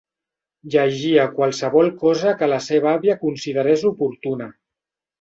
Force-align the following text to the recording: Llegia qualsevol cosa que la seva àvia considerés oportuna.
Llegia 0.75 1.25
qualsevol 1.35 1.93
cosa 2.01 2.35
que 2.41 2.51
la 2.57 2.61
seva 2.71 2.93
àvia 2.97 3.19
considerés 3.23 3.89
oportuna. 3.95 4.53